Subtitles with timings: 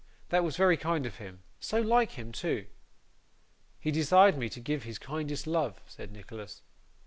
[0.29, 2.65] That was very kind of him; so like him too!
[3.79, 6.63] 'He desired me to give his kindest love,' said Nicholas.